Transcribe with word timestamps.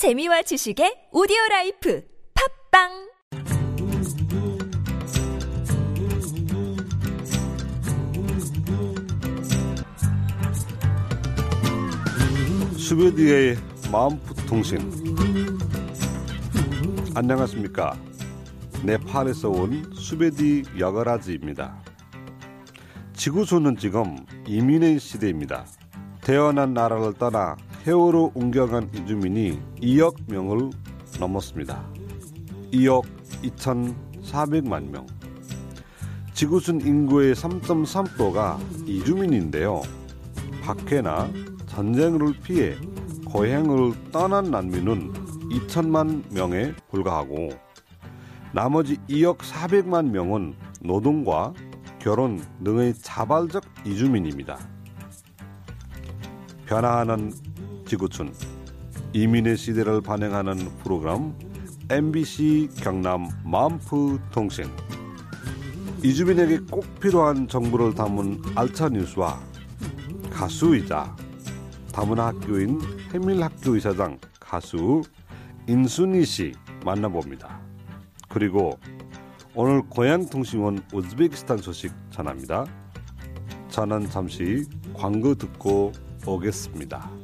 재미와 0.00 0.40
지식의 0.40 1.12
오디오 1.12 1.36
라이프 1.50 2.02
팟빵! 2.72 2.88
수베디의 12.78 13.58
마음통신. 13.92 14.78
안녕하십니까? 17.14 17.94
네팔에서 18.82 19.50
온 19.50 19.92
수베디 19.92 20.62
여가라지입니다. 20.78 21.76
지구촌은 23.12 23.76
지금 23.76 24.16
이민의 24.46 24.98
시대입니다. 24.98 25.66
태어난 26.22 26.72
나라를 26.72 27.12
떠나 27.18 27.58
해외로 27.86 28.30
옮겨간 28.34 28.90
이주민이 28.94 29.58
2억 29.80 30.14
명을 30.30 30.70
넘었습니다. 31.18 31.82
2억 32.72 33.04
2,400만 33.42 34.90
명. 34.90 35.06
지구촌 36.34 36.82
인구의 36.82 37.34
3.3%가 37.34 38.58
이주민인데요. 38.84 39.80
박해나 40.62 41.30
전쟁을 41.66 42.34
피해 42.42 42.76
고향을 43.24 44.10
떠난 44.12 44.50
난민은 44.50 45.12
2천만 45.50 46.22
명에 46.34 46.74
불과하고 46.90 47.48
나머지 48.52 48.98
2억 49.08 49.38
400만 49.38 50.10
명은 50.10 50.54
노동과 50.82 51.54
결혼 51.98 52.44
등의 52.62 52.94
자발적 52.94 53.64
이주민입니다. 53.86 54.58
변화하는 56.66 57.32
지구촌 57.90 58.32
이민의 59.14 59.56
시대를 59.56 60.00
반영하는 60.00 60.56
프로그램 60.78 61.34
MBC 61.90 62.68
경남 62.76 63.28
마음프 63.44 64.20
통신 64.30 64.66
이주민에게 66.04 66.60
꼭 66.70 66.84
필요한 67.00 67.48
정보를 67.48 67.96
담은 67.96 68.42
알차 68.54 68.90
뉴스와 68.90 69.40
가수이자 70.30 71.16
다문화 71.92 72.28
학교인 72.28 72.80
해밀학교 73.12 73.74
이사장 73.74 74.18
가수 74.38 75.02
인순이 75.66 76.24
씨 76.24 76.52
만나봅니다. 76.84 77.60
그리고 78.28 78.78
오늘 79.56 79.82
고향통신원 79.82 80.84
우즈베키스탄 80.92 81.58
소식 81.58 81.92
전합니다. 82.10 82.66
저는 83.68 84.08
잠시 84.10 84.64
광고 84.94 85.34
듣고 85.34 85.90
오겠습니다. 86.24 87.19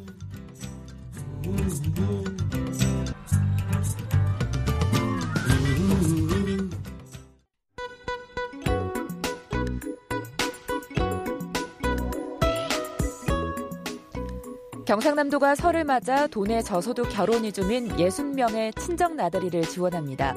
경상남도가 14.87 15.57
설을 15.57 15.83
맞아 15.83 16.29
도내 16.29 16.63
저소득 16.63 17.09
결혼 17.11 17.45
이주민 17.45 17.89
60명의 17.97 18.75
친정 18.79 19.17
나들이를 19.17 19.63
지원합니다. 19.63 20.37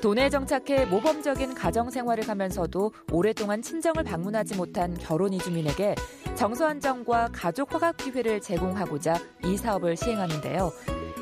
도내에 0.00 0.30
정착해 0.30 0.86
모범적인 0.86 1.54
가정 1.54 1.90
생활을 1.90 2.28
하면서도 2.28 2.92
오랫동안 3.10 3.60
친정을 3.60 4.04
방문하지 4.04 4.54
못한 4.54 4.94
결혼 4.94 5.32
이주민에게 5.32 5.96
정서 6.38 6.68
안정과 6.68 7.30
가족 7.32 7.74
화합 7.74 7.96
기회를 7.96 8.40
제공하고자 8.40 9.16
이 9.44 9.56
사업을 9.56 9.96
시행하는데요. 9.96 10.72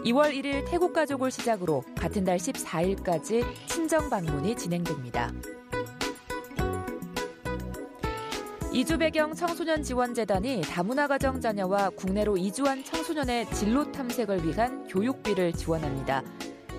2월 0.04 0.30
1일 0.30 0.68
태국 0.68 0.92
가족을 0.92 1.30
시작으로 1.30 1.82
같은 1.96 2.22
달 2.22 2.36
14일까지 2.36 3.42
친정 3.66 4.10
방문이 4.10 4.54
진행됩니다. 4.54 5.32
이주 8.74 8.98
배경 8.98 9.32
청소년 9.32 9.82
지원재단이 9.82 10.60
다문화 10.60 11.06
가정 11.06 11.40
자녀와 11.40 11.88
국내로 11.96 12.36
이주한 12.36 12.84
청소년의 12.84 13.50
진로 13.52 13.90
탐색을 13.90 14.46
위한 14.46 14.86
교육비를 14.86 15.54
지원합니다. 15.54 16.22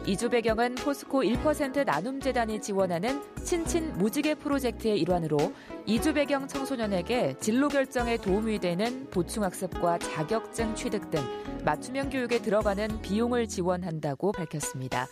이주 0.08 0.30
배경은 0.30 0.76
포스코 0.76 1.22
1% 1.22 1.84
나눔재단이 1.84 2.62
지원하는 2.62 3.22
친친 3.44 3.92
무지개 3.98 4.36
프로젝트의 4.36 5.02
일환으로 5.02 5.38
이주 5.86 6.14
배경 6.14 6.48
청소년에게 6.48 7.36
진로 7.42 7.68
결정에 7.68 8.16
도움이 8.16 8.60
되는 8.60 9.10
보충학습과 9.10 10.00
자격증 10.00 10.76
취득 10.76 11.12
등 11.12 11.20
맞춤형 11.66 12.10
교육에 12.10 12.42
들어가는 12.42 13.02
비용을 13.02 13.50
지원한다고 13.50 14.32
밝혔습니다. 14.32 15.08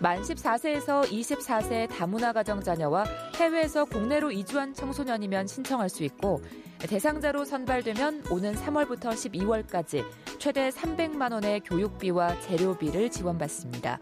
만 0.00 0.22
14세에서 0.22 1.04
24세 1.04 1.86
다문화 1.90 2.32
가정 2.32 2.62
자녀와 2.62 3.04
해외에서 3.34 3.84
국내로 3.84 4.32
이주한 4.32 4.72
청소년이면 4.72 5.46
신청할 5.46 5.90
수 5.90 6.04
있고 6.04 6.40
대상자로 6.78 7.44
선발되면 7.44 8.24
오는 8.30 8.54
3월부터 8.54 9.10
12월까지 9.10 10.04
최대 10.38 10.68
300만 10.70 11.32
원의 11.32 11.60
교육비와 11.60 12.40
재료비를 12.40 13.10
지원받습니다. 13.10 13.98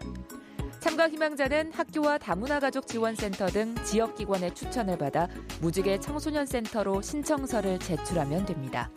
참가 0.79 1.09
희망자는 1.09 1.71
학교와 1.71 2.19
다문화 2.19 2.59
가족 2.59 2.85
지원센터 2.85 3.47
등 3.47 3.73
지역 3.83 4.15
기관의 4.15 4.53
추천을 4.53 4.97
받아 4.97 5.27
무지개 5.61 5.99
청소년 5.99 6.45
센터로 6.45 7.01
신청서를 7.01 7.79
제출하면 7.79 8.45
됩니다. 8.45 8.91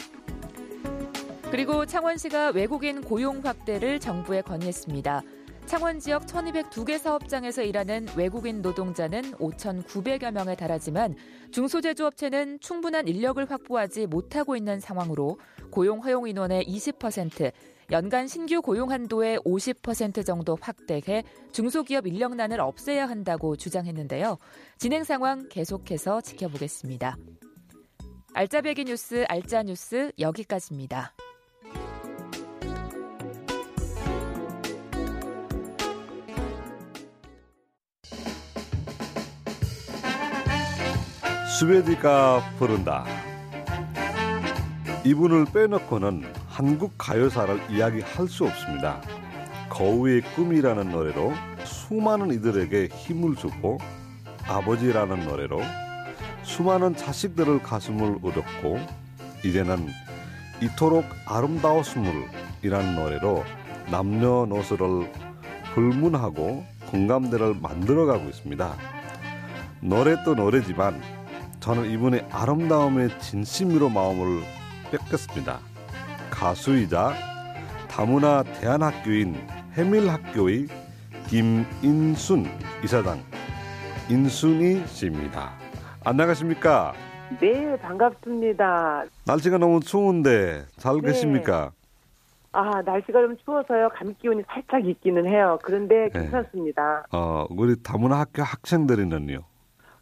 그리고 1.50 1.86
창원시가 1.86 2.50
외국인 2.50 3.00
고용 3.00 3.40
확대를 3.42 4.00
정부에 4.00 4.42
건의했습니다. 4.42 5.22
창원 5.68 6.00
지역 6.00 6.24
1202개 6.24 6.96
사업장에서 6.98 7.60
일하는 7.60 8.06
외국인 8.16 8.62
노동자는 8.62 9.32
5,900여 9.32 10.30
명에 10.30 10.56
달하지만 10.56 11.14
중소제조업체는 11.52 12.60
충분한 12.60 13.06
인력을 13.06 13.44
확보하지 13.50 14.06
못하고 14.06 14.56
있는 14.56 14.80
상황으로 14.80 15.38
고용 15.70 16.02
허용 16.02 16.26
인원의 16.26 16.64
20%, 16.64 17.52
연간 17.90 18.28
신규 18.28 18.62
고용 18.62 18.90
한도의 18.90 19.40
50% 19.40 20.24
정도 20.24 20.56
확대해 20.58 21.22
중소기업 21.52 22.06
인력난을 22.06 22.60
없애야 22.60 23.06
한다고 23.06 23.54
주장했는데요. 23.54 24.38
진행 24.78 25.04
상황 25.04 25.50
계속해서 25.50 26.22
지켜보겠습니다. 26.22 27.18
알짜배기 28.32 28.86
뉴스 28.86 29.26
알짜 29.28 29.62
뉴스 29.64 30.12
여기까지입니다. 30.18 31.12
스웨디가 41.58 42.40
부른다. 42.56 43.04
이분을 45.04 45.46
빼놓고는 45.46 46.22
한국 46.46 46.94
가요사를 46.96 47.60
이야기할 47.68 48.28
수 48.28 48.44
없습니다. 48.44 49.00
거우의 49.68 50.20
꿈이라는 50.36 50.88
노래로 50.88 51.32
수많은 51.64 52.30
이들에게 52.30 52.90
힘을 52.94 53.34
주고 53.34 53.78
아버지라는 54.46 55.26
노래로 55.26 55.60
수많은 56.44 56.94
자식들을 56.94 57.60
가슴을 57.64 58.20
울렸고 58.22 58.78
이제는 59.44 59.88
이토록 60.62 61.06
아름다웠음을이라는 61.26 62.94
노래로 62.94 63.42
남녀노소를 63.90 65.12
불문하고 65.74 66.64
공감대를 66.92 67.56
만들어가고 67.60 68.28
있습니다. 68.28 68.76
노래 69.80 70.22
또 70.24 70.36
노래지만 70.36 71.17
저는 71.60 71.90
이분의 71.90 72.26
아름다움에 72.30 73.18
진심으로 73.18 73.88
마음을 73.88 74.42
뺏겼습니다. 74.90 75.58
가수이자 76.30 77.14
다문화 77.90 78.44
대안학교인 78.60 79.34
해밀학교의 79.72 80.66
김인순 81.26 82.46
이사장 82.84 83.20
인순이 84.08 84.86
씨입니다. 84.86 85.52
안녕하십니까? 86.04 86.94
네, 87.40 87.76
반갑습니다. 87.80 89.04
날씨가 89.26 89.58
너무 89.58 89.80
추운데 89.80 90.64
잘 90.78 90.96
네. 91.02 91.08
계십니까? 91.08 91.72
아, 92.52 92.80
날씨가 92.82 93.20
좀 93.20 93.36
추워서요. 93.44 93.90
감기 93.94 94.14
기운이 94.20 94.42
살짝 94.48 94.86
있기는 94.86 95.26
해요. 95.26 95.58
그런데 95.62 96.08
네. 96.14 96.20
괜찮습니다. 96.20 97.04
어, 97.12 97.46
우리 97.50 97.80
다문화 97.82 98.20
학교 98.20 98.42
학생들이는요. 98.42 99.40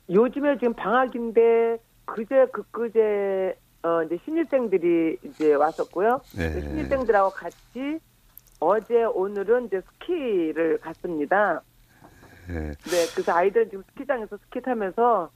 요즘에 0.08 0.58
지금 0.58 0.75
방학인데 0.75 1.79
그제 2.05 2.47
그그제 2.53 3.58
어 3.82 4.03
이제 4.05 4.19
신입생들이 4.25 5.19
이제 5.25 5.55
왔었고요. 5.55 6.20
네. 6.37 6.53
그 6.53 6.61
신입생들하고 6.61 7.31
같이 7.31 7.99
어제 8.61 9.05
오늘은 9.05 9.67
이제 9.67 9.81
스키를 9.81 10.79
갔습니다. 10.79 11.62
예. 12.49 12.53
네, 12.55 13.06
그래서 13.12 13.32
아이들은 13.35 13.70
지금 13.70 13.82
스키장에서 13.91 14.37
스키 14.37 14.61
타면서 14.61 15.31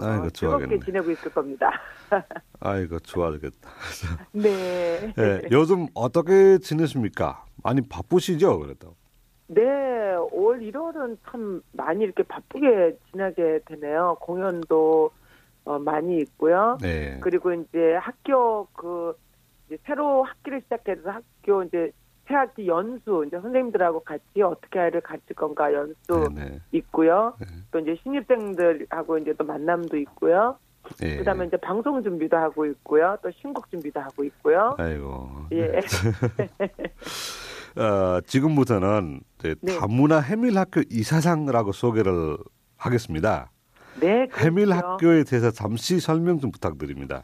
아이고 0.00 0.26
어, 0.26 0.30
즐겁게. 0.30 0.78
지내고 0.80 1.10
있을 1.12 1.32
겁니다. 1.32 1.70
아이고 2.60 2.98
좋아하겠다. 3.00 3.70
네. 4.32 5.12
예, 5.16 5.42
요즘 5.52 5.86
어떻게 5.94 6.58
지내십니까? 6.58 7.44
많이 7.62 7.80
바쁘시죠, 7.88 8.58
그래도. 8.58 8.94
네, 9.48 9.62
올 10.32 10.60
1월은 10.60 11.18
참 11.30 11.62
많이 11.72 12.04
이렇게 12.04 12.22
바쁘게 12.22 12.98
지나게 13.10 13.60
되네요. 13.66 14.16
공연도 14.20 15.10
어, 15.64 15.78
많이 15.78 16.18
있고요. 16.18 16.78
네. 16.80 17.18
그리고 17.20 17.52
이제 17.52 17.94
학교 17.94 18.66
그 18.72 19.16
이제 19.66 19.78
새로 19.84 20.22
학기를 20.22 20.60
시작해서 20.62 21.10
학교 21.10 21.62
이제 21.64 21.90
새 22.26 22.34
학기 22.34 22.66
연수 22.66 23.24
이제 23.26 23.38
선생님들하고 23.40 24.00
같이 24.00 24.42
어떻게 24.42 24.80
아이를 24.80 25.00
가르칠 25.00 25.36
건가 25.36 25.72
연수 25.72 26.28
네네. 26.34 26.60
있고요. 26.72 27.34
네. 27.40 27.46
또 27.70 27.78
이제 27.78 27.96
신입생들하고 28.02 29.18
이제 29.18 29.32
또 29.34 29.44
만남도 29.44 29.96
있고요. 29.98 30.58
예. 31.02 31.16
그다음에 31.16 31.46
이제 31.46 31.56
방송 31.56 32.02
준비도 32.02 32.36
하고 32.36 32.66
있고요. 32.66 33.16
또 33.22 33.30
신곡 33.32 33.70
준비도 33.70 34.00
하고 34.00 34.24
있고요. 34.24 34.74
아이고. 34.78 35.28
예. 35.52 35.80
어, 37.76 38.20
지금부터는 38.22 39.20
이제 39.38 39.54
네. 39.60 39.78
다문화 39.78 40.20
해밀학교 40.20 40.82
이사장이라고 40.90 41.72
소개를 41.72 42.38
하겠습니다. 42.76 43.50
네. 44.00 44.26
그렇죠. 44.26 44.46
해밀학교에 44.46 45.24
대해서 45.24 45.50
잠시 45.50 46.00
설명 46.00 46.38
좀 46.38 46.50
부탁드립니다. 46.50 47.22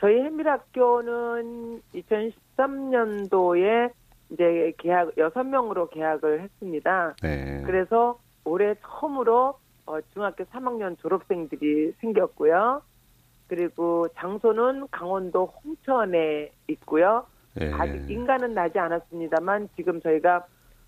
저희 0.00 0.20
해밀학교는 0.20 1.82
2013년도에 1.94 3.90
이제 4.30 4.72
계약 4.78 5.16
여섯 5.18 5.44
명으로 5.44 5.88
계약을 5.88 6.42
했습니다. 6.42 7.14
네. 7.22 7.62
그래서 7.64 8.18
올해 8.44 8.74
처음으로 8.82 9.58
어, 9.86 9.98
중학교 10.12 10.44
3학년 10.44 10.98
졸업생들이 10.98 11.92
생겼고요. 12.00 12.82
그리고 13.48 14.08
장소는 14.16 14.88
강원도 14.90 15.46
홍천에 15.46 16.50
있고요. 16.68 17.26
예. 17.60 17.72
아직 17.72 18.10
인가는 18.10 18.52
나지 18.52 18.78
않았습니다만 18.78 19.68
지금 19.76 20.00
저희가 20.00 20.46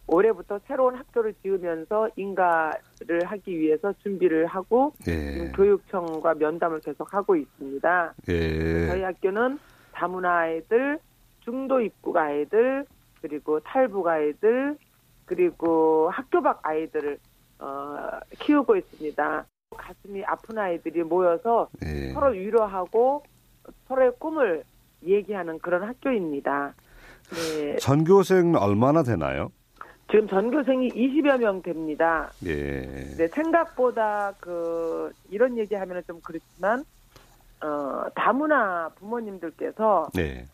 올해부터 0.08 0.60
새로운 0.66 0.94
학교를 0.94 1.34
지으면서 1.42 2.08
인가를 2.16 3.24
하기 3.24 3.58
위해서 3.58 3.92
준비를 4.02 4.46
하고 4.46 4.92
예. 5.08 5.32
지금 5.32 5.52
교육청과 5.52 6.34
면담을 6.34 6.80
계속 6.80 7.12
하고 7.12 7.36
있습니다. 7.36 8.14
예. 8.28 8.86
저희 8.88 9.02
학교는 9.02 9.58
다문화 9.92 10.38
아이들, 10.38 10.98
중도 11.40 11.80
입국 11.80 12.16
아이들, 12.16 12.84
그리고 13.20 13.58
탈북 13.60 14.06
아이들, 14.06 14.76
그리고 15.24 16.08
학교 16.10 16.40
밖 16.40 16.60
아이들을 16.62 17.18
어, 17.58 17.96
키우고 18.38 18.76
있습니다. 18.76 19.46
가슴이 19.76 20.24
아픈 20.24 20.58
아이들이 20.58 21.02
모여서 21.02 21.68
예. 21.84 22.12
서로 22.12 22.28
위로하고 22.28 23.24
서로의 23.88 24.12
꿈을 24.18 24.62
얘기하는 25.06 25.58
그런 25.58 25.82
학교입니다. 25.82 26.74
네, 27.30 27.76
전교생 27.76 28.54
얼마나 28.54 29.02
되나요? 29.02 29.50
지금 30.10 30.28
전교생이 30.28 30.88
20여 30.88 31.38
명 31.40 31.62
됩니다. 31.62 32.30
예. 32.44 32.82
네, 33.16 33.28
생각보다 33.28 34.32
그 34.38 35.10
이런 35.30 35.58
얘기하면 35.58 36.02
좀 36.06 36.20
그렇지만 36.22 36.84
어, 37.62 38.04
다문화 38.14 38.90
부모님들께서 38.96 40.10
네. 40.14 40.46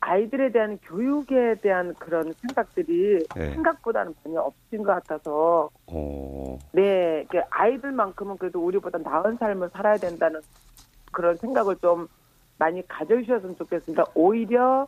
아이들에 0.00 0.50
대한 0.50 0.78
교육에 0.78 1.54
대한 1.62 1.94
그런 1.94 2.32
생각들이 2.32 3.24
네. 3.34 3.50
생각보다는 3.50 4.14
전혀 4.22 4.40
없으신 4.40 4.82
것 4.82 4.92
같아서 4.94 5.70
오. 5.86 6.58
네, 6.72 7.24
그 7.30 7.40
아이들만큼은 7.50 8.36
그래도 8.36 8.64
우리보다 8.64 8.98
나은 8.98 9.36
삶을 9.36 9.70
살아야 9.72 9.96
된다는 9.96 10.40
그런 11.12 11.36
생각을 11.36 11.76
좀 11.76 12.08
많이 12.62 12.86
가져주셨으면 12.86 13.56
좋겠습니다. 13.56 14.04
오히려 14.14 14.86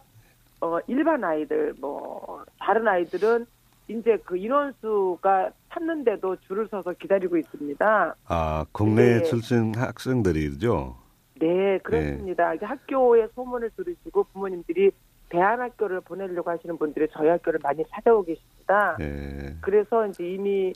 어 0.61 0.79
일반 0.87 1.25
아이들 1.25 1.75
뭐 1.81 2.45
다른 2.61 2.87
아이들은 2.87 3.47
이제 3.89 4.17
그 4.25 4.37
인원수가 4.37 5.51
찾는데도 5.71 6.37
줄을 6.47 6.69
서서 6.69 6.93
기다리고 6.93 7.37
있습니다. 7.37 8.15
아, 8.29 8.65
국내 8.71 9.19
네. 9.19 9.23
출신 9.25 9.75
학생들이죠? 9.75 10.97
네, 11.41 11.79
그렇습니다. 11.79 12.55
이게 12.55 12.65
학교의 12.65 13.29
소문을 13.35 13.71
들으시고 13.77 14.25
부모님들이 14.33 14.93
대안학교를 15.31 16.01
보내려고 16.03 16.51
하시는 16.51 16.79
분들이 16.79 17.09
저희 17.13 17.29
학교를 17.29 17.59
많이 17.61 17.85
찾아오고 17.91 18.25
계십니다. 18.25 18.97
예. 19.01 19.57
그래서 19.61 20.07
이제 20.07 20.25
이미 20.25 20.73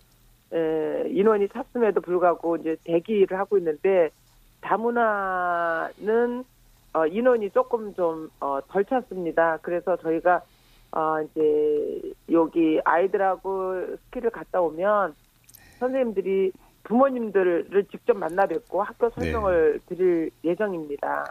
에, 0.52 1.08
인원이 1.08 1.48
찼음에도 1.48 2.00
불구하고 2.00 2.56
이제 2.56 2.76
대기를 2.84 3.38
하고 3.38 3.56
있는데 3.56 4.10
다문화는 4.62 6.44
어, 6.98 7.06
인원이 7.06 7.50
조금 7.50 7.94
좀 7.94 8.28
어, 8.40 8.58
덜 8.68 8.84
찼습니다. 8.84 9.58
그래서 9.62 9.96
저희가 9.96 10.42
어, 10.90 11.20
이제 11.22 12.02
여기 12.32 12.80
아이들하고 12.84 13.96
스키를 14.06 14.30
갔다 14.30 14.60
오면 14.60 15.14
선생님들이 15.78 16.52
부모님들을 16.82 17.84
직접 17.90 18.16
만나 18.16 18.46
뵙고 18.46 18.82
학교 18.82 19.10
설명을 19.10 19.80
드릴 19.86 20.30
예정입니다. 20.42 21.30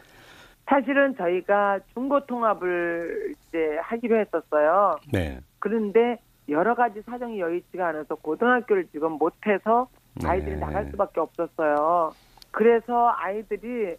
사실은 0.67 1.15
저희가 1.17 1.79
중고 1.93 2.25
통합을 2.25 3.33
이제 3.47 3.77
하기로 3.81 4.19
했었어요. 4.19 4.97
네. 5.11 5.39
그런데 5.59 6.17
여러 6.47 6.75
가지 6.75 7.01
사정이 7.01 7.39
여의치가 7.39 7.87
않아서 7.89 8.15
고등학교를 8.15 8.87
지금 8.91 9.13
못해서 9.13 9.89
아이들이 10.23 10.55
네. 10.55 10.59
나갈 10.59 10.85
수밖에 10.91 11.19
없었어요. 11.19 12.11
그래서 12.51 13.11
아이들이 13.17 13.95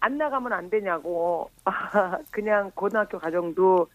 안 0.00 0.18
나가면 0.18 0.52
안 0.52 0.70
되냐고 0.70 1.50
그냥 2.30 2.70
고등학교 2.74 3.18
가정도 3.18 3.88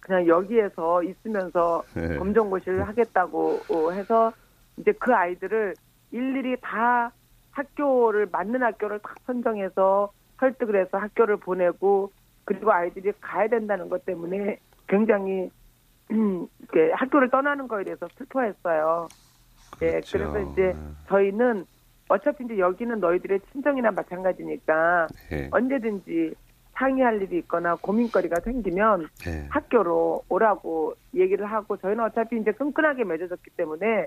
그냥 0.00 0.26
여기에서 0.26 1.02
있으면서 1.02 1.82
네. 1.94 2.16
검정고시를 2.16 2.86
하겠다고 2.86 3.92
해서 3.92 4.32
이제 4.76 4.92
그 4.92 5.14
아이들을 5.14 5.74
일일이 6.12 6.56
다 6.60 7.12
학교를 7.50 8.28
맞는 8.30 8.62
학교를 8.62 9.00
딱 9.00 9.16
선정해서 9.26 10.12
설득을 10.38 10.80
해서 10.80 10.98
학교를 10.98 11.36
보내고 11.38 12.12
그리고 12.44 12.72
아이들이 12.72 13.12
가야 13.20 13.48
된다는 13.48 13.88
것 13.88 14.06
때문에 14.06 14.58
굉장히 14.86 15.50
음, 16.10 16.46
이렇게 16.60 16.92
학교를 16.92 17.28
떠나는 17.28 17.68
거에 17.68 17.84
대해서 17.84 18.08
슬퍼했어요. 18.16 19.08
예, 19.82 19.90
그렇죠. 19.90 20.18
그래서 20.18 20.52
이제 20.52 20.62
네. 20.72 20.74
저희는 21.08 21.66
어차피 22.08 22.44
이제 22.44 22.58
여기는 22.58 23.00
너희들의 23.00 23.40
친정이나 23.52 23.90
마찬가지니까 23.90 25.08
예. 25.32 25.48
언제든지 25.50 26.34
상의할 26.74 27.20
일이 27.22 27.38
있거나 27.38 27.74
고민거리가 27.76 28.40
생기면 28.44 29.08
예. 29.26 29.46
학교로 29.50 30.24
오라고 30.28 30.94
얘기를 31.14 31.44
하고 31.46 31.76
저희는 31.76 32.04
어차피 32.04 32.38
이제 32.40 32.52
끈끈하게 32.52 33.04
맺어졌기 33.04 33.50
때문에 33.56 34.06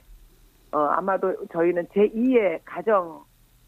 어, 0.71 0.80
아마도 0.80 1.36
저희는 1.51 1.88
제2의 1.88 2.60
가정 2.65 3.24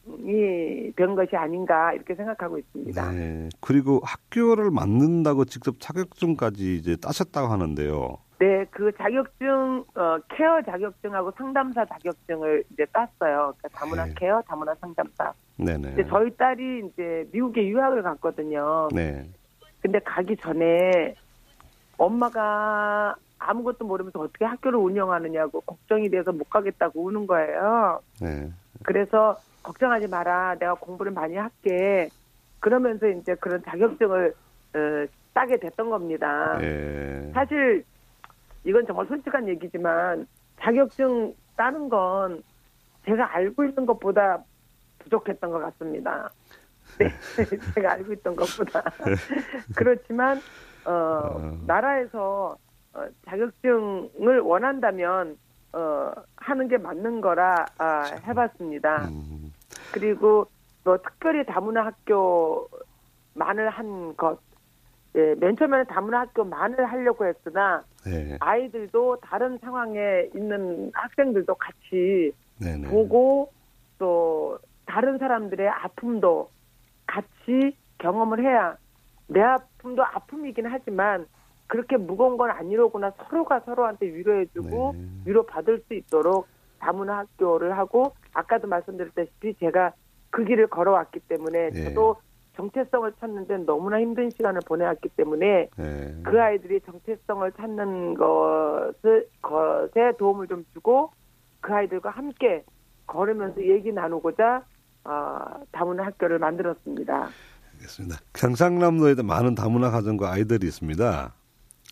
이 0.05 0.91
된 0.97 1.15
것이 1.15 1.33
아닌가 1.37 1.93
이렇게 1.93 2.13
생각하고 2.13 2.57
있습니다. 2.57 3.11
네. 3.13 3.49
그리고 3.61 4.01
학교를 4.03 4.69
만든다고 4.69 5.45
직접 5.45 5.79
자격증까지 5.79 6.75
이제 6.75 6.97
따셨다고 6.97 7.47
하는데요. 7.47 8.17
네, 8.39 8.65
그 8.71 8.91
자격증, 8.97 9.83
어, 9.95 10.17
케어 10.29 10.61
자격증하고 10.61 11.31
상담사 11.37 11.85
자격증을 11.85 12.63
이제 12.71 12.85
땄어요. 12.91 13.53
그러니까 13.57 13.69
다문화 13.73 14.05
네. 14.05 14.13
케어, 14.17 14.41
다문화 14.47 14.73
상담사. 14.75 15.33
네네. 15.57 15.93
근데 15.93 16.07
저희 16.09 16.35
딸이 16.35 16.87
이제 16.87 17.27
미국에 17.31 17.67
유학을 17.67 18.01
갔거든요. 18.01 18.89
네. 18.93 19.25
근데 19.81 19.99
가기 19.99 20.37
전에 20.37 21.15
엄마가 21.97 23.15
아무것도 23.37 23.85
모르면서 23.85 24.19
어떻게 24.19 24.45
학교를 24.45 24.79
운영하느냐고 24.79 25.61
걱정이 25.61 26.09
돼서 26.09 26.31
못 26.31 26.49
가겠다고 26.49 27.03
우는 27.03 27.27
거예요. 27.27 27.99
네. 28.21 28.49
그래서 28.83 29.37
걱정하지 29.61 30.07
마라. 30.07 30.55
내가 30.59 30.73
공부를 30.75 31.11
많이 31.11 31.35
할게. 31.35 32.09
그러면서 32.59 33.07
이제 33.07 33.35
그런 33.35 33.61
자격증을 33.63 34.33
어, 34.75 35.05
따게 35.33 35.57
됐던 35.57 35.89
겁니다. 35.89 36.57
예. 36.61 37.31
사실 37.33 37.83
이건 38.63 38.86
정말 38.86 39.05
솔직한 39.08 39.48
얘기지만 39.48 40.27
자격증 40.60 41.34
따는 41.55 41.89
건 41.89 42.43
제가 43.05 43.36
알고 43.36 43.65
있는 43.65 43.86
것보다 43.86 44.43
부족했던 45.00 45.51
것 45.51 45.60
같습니다. 45.60 46.29
네, 46.98 47.10
제가 47.75 47.93
알고 47.93 48.13
있던 48.13 48.36
것보다 48.36 48.84
그렇지만 49.75 50.39
어, 50.86 50.91
어. 50.91 51.58
나라에서 51.65 52.58
어, 52.93 53.05
자격증을 53.25 54.39
원한다면 54.41 55.38
어, 55.74 56.12
하는 56.36 56.67
게 56.67 56.77
맞는 56.77 57.22
거라 57.22 57.65
아, 57.79 58.03
해봤습니다. 58.27 59.08
음, 59.08 59.51
그리고 59.91 60.48
뭐 60.84 60.98
특별히 60.98 61.46
다문화 61.46 61.86
학교만을 61.86 63.70
한 63.70 64.15
것. 64.15 64.39
예, 65.15 65.36
맨 65.36 65.55
처음에는 65.55 65.86
다문화 65.86 66.22
학교만을 66.22 66.86
하려고 66.86 67.25
했으나 67.25 67.84
네. 68.05 68.38
아이들도 68.39 69.17
다른 69.22 69.60
상황에 69.60 70.29
있는 70.36 70.91
학생들도 70.93 71.53
같이 71.55 72.34
네네. 72.60 72.89
보고 72.89 73.51
또 74.00 74.58
다른 74.86 75.17
사람들의 75.17 75.67
아픔도 75.70 76.50
같이 77.05 77.77
경험을 78.00 78.43
해야 78.43 78.75
내 79.27 79.41
아픔도 79.41 80.03
아픔이긴 80.03 80.65
하지만 80.65 81.27
그렇게 81.67 81.96
무거운 81.98 82.38
건 82.38 82.50
아니로구나 82.51 83.12
서로가 83.12 83.62
서로한테 83.62 84.08
위로해주고 84.08 84.93
네. 84.96 85.08
위로 85.25 85.46
받을 85.46 85.79
수 85.88 85.93
있도록 85.93 86.48
다문화 86.79 87.20
학교를 87.20 87.77
하고 87.77 88.13
아까도 88.34 88.67
말씀드렸다시피 88.67 89.55
제가 89.55 89.93
그 90.32 90.43
길을 90.43 90.67
걸어왔기 90.67 91.20
때문에 91.22 91.70
예. 91.74 91.84
저도 91.84 92.17
정체성을 92.55 93.13
찾는 93.19 93.48
데 93.48 93.57
너무나 93.57 94.00
힘든 94.00 94.29
시간을 94.29 94.62
보내왔기 94.65 95.10
때문에 95.10 95.69
네. 95.75 96.15
그 96.24 96.41
아이들이 96.41 96.79
정체성을 96.81 97.51
찾는 97.53 98.13
것을 98.15 99.27
것에 99.41 100.13
도움을 100.17 100.48
좀 100.48 100.65
주고 100.74 101.12
그 101.62 101.74
아이들과 101.74 102.12
함께 102.12 102.63
걸으면서 103.07 103.62
얘기 103.65 103.91
나누고자 103.91 104.63
어, 105.05 105.39
다문화 105.72 106.05
학교를 106.05 106.39
만들었습니다. 106.39 107.29
알겠습니다. 107.74 108.17
경상남도에도 108.33 109.24
많은 109.24 109.55
다문화 109.55 109.89
가정과 109.91 110.31
아이들이 110.31 110.67
있습니다. 110.67 111.33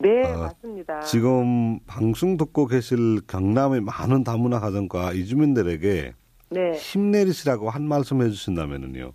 네, 0.02 0.24
아, 0.26 0.38
맞습니다. 0.38 1.02
지금 1.02 1.80
방송 1.86 2.38
듣고 2.38 2.66
계실 2.66 3.22
경남의 3.28 3.82
많은 3.82 4.24
다문화 4.24 4.60
가정과 4.60 5.14
이주민들에게 5.14 6.14
네, 6.50 6.72
힘내리시라고 6.72 7.70
한 7.70 7.84
말씀 7.84 8.22
해주신다면은요. 8.22 9.12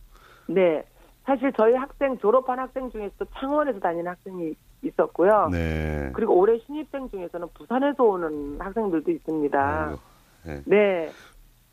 네. 0.48 0.84
사실 1.26 1.52
저희 1.56 1.74
학생 1.74 2.16
졸업한 2.18 2.58
학생 2.58 2.88
중에서도 2.90 3.24
창원에서 3.34 3.80
다니는 3.80 4.06
학생이 4.06 4.54
있었고요. 4.82 5.48
네. 5.50 6.10
그리고 6.14 6.34
올해 6.38 6.56
신입생 6.60 7.10
중에서는 7.10 7.48
부산에서 7.52 8.04
오는 8.04 8.60
학생들도 8.60 9.10
있습니다. 9.10 9.98
네. 10.44 10.62
네. 10.64 11.10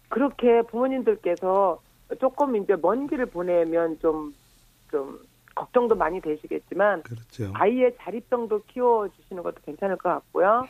그렇게 0.09 0.63
부모님들께서 0.63 1.79
조금 2.19 2.55
이제 2.55 2.75
먼 2.81 3.05
길을 3.07 3.27
보내면 3.27 3.99
좀, 3.99 4.33
좀, 4.89 5.19
걱정도 5.55 5.93
많이 5.93 6.19
되시겠지만, 6.19 7.03
그렇죠. 7.03 7.51
아이의 7.53 7.95
자립성도 7.99 8.63
키워주시는 8.69 9.43
것도 9.43 9.57
괜찮을 9.63 9.97
것 9.97 10.09
같고요. 10.09 10.67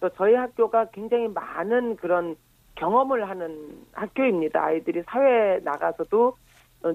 또 0.00 0.08
저희 0.10 0.34
학교가 0.34 0.86
굉장히 0.86 1.28
많은 1.28 1.96
그런 1.96 2.36
경험을 2.76 3.28
하는 3.28 3.84
학교입니다. 3.92 4.64
아이들이 4.64 5.02
사회에 5.02 5.60
나가서도 5.62 6.34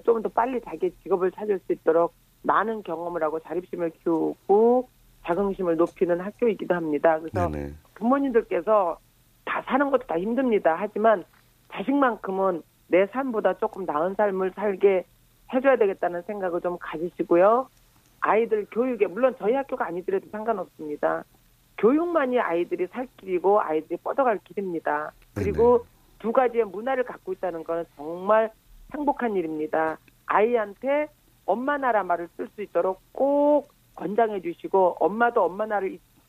좀 0.04 0.22
더 0.22 0.30
빨리 0.30 0.60
자기 0.62 0.92
직업을 1.04 1.32
찾을 1.32 1.60
수 1.60 1.74
있도록 1.74 2.14
많은 2.44 2.84
경험을 2.84 3.24
하고 3.24 3.40
자립심을 3.40 3.92
키우고 4.04 4.90
자긍심을 5.26 5.76
높이는 5.76 6.20
학교이기도 6.20 6.74
합니다. 6.74 7.20
그래서 7.20 7.50
네네. 7.50 7.74
부모님들께서 7.96 8.98
다 9.46 9.62
사는 9.66 9.90
것도 9.92 10.08
다 10.08 10.18
힘듭니다. 10.18 10.76
하지만 10.80 11.24
자식만큼은 11.74 12.62
내 12.88 13.06
삶보다 13.08 13.56
조금 13.56 13.86
나은 13.86 14.16
삶을 14.16 14.52
살게 14.56 15.06
해줘야 15.54 15.76
되겠다는 15.78 16.22
생각을 16.24 16.62
좀 16.62 16.78
가지시고요. 16.80 17.68
아이들 18.22 18.66
교육에 18.72 19.08
물론 19.08 19.36
저희 19.38 19.54
학교가 19.54 19.86
아니더라도 19.88 20.28
상관없습니다. 20.32 21.24
교육만이 21.78 22.40
아이들이 22.40 22.88
살 22.88 23.08
길이고 23.18 23.62
아이들이 23.62 23.98
뻗어갈 23.98 24.40
길입니다. 24.44 25.12
그리고 25.36 25.86
두 26.20 26.32
가지의 26.32 26.66
문화를 26.66 27.04
갖고 27.04 27.34
있다는 27.34 27.64
것은 27.64 27.86
정말 27.96 28.52
행복한 28.94 29.36
일입니다. 29.36 29.98
아이한테 30.26 31.08
엄마 31.46 31.78
나라 31.78 32.04
말을 32.04 32.30
쓸 32.36 32.48
수 32.56 32.62
있도록 32.62 33.02
꼭 33.12 33.70
권장해 33.96 34.42
주시고 34.42 34.98
엄마도 35.00 35.44
엄마 35.44 35.66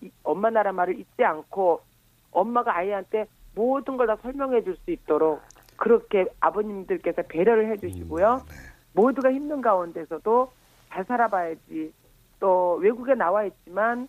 이- 0.01 0.11
엄마 0.23 0.51
나라 0.51 0.73
말을 0.73 0.99
잊지 0.99 1.25
않고 1.25 1.81
엄마가 2.33 2.77
아이한테 2.77 3.27
모든 3.55 3.97
걸 3.97 4.07
다 4.07 4.17
설명해 4.23 4.63
줄 4.63 4.77
수 4.77 4.91
있도록 4.91 5.41
그렇게 5.77 6.27
아버님들께서 6.41 7.23
배려를 7.23 7.71
해 7.71 7.77
주시고요. 7.77 8.43
모두가 8.95 9.33
힘든 9.33 9.61
가운데서도 9.61 10.51
잘 10.89 11.05
살아봐야지. 11.05 11.93
또 12.41 12.75
외국에 12.81 13.15
나와 13.15 13.45
있지만 13.45 14.09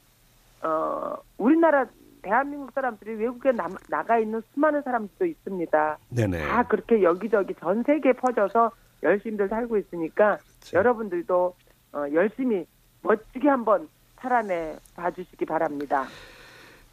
어 0.61 1.15
우리나라 1.37 1.85
대한민국 2.21 2.71
사람들이 2.73 3.15
외국에 3.15 3.51
나, 3.51 3.67
나가 3.89 4.17
있는 4.19 4.41
수많은 4.53 4.81
사람들도 4.83 5.25
있습니다. 5.25 5.97
네네. 6.09 6.47
다 6.47 6.63
그렇게 6.63 7.01
여기저기 7.03 7.53
전 7.59 7.83
세계에 7.83 8.13
퍼져서 8.13 8.71
열심히들 9.03 9.49
살고 9.49 9.77
있으니까 9.77 10.37
그렇죠. 10.37 10.77
여러분들도 10.77 11.55
어, 11.93 12.05
열심히 12.13 12.65
멋지게 13.01 13.47
한번 13.47 13.87
살아내 14.19 14.75
봐주시기 14.95 15.45
바랍니다. 15.45 16.05